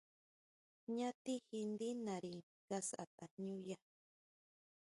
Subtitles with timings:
[0.83, 2.33] ¿Jñá tijí ndí nari
[2.65, 3.77] nga sʼá tajñúya?